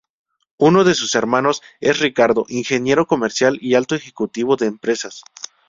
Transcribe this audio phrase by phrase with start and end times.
[0.57, 5.21] Uno de sus hermanos es Ricardo, ingeniero comercial y alto ejecutivo de empresas.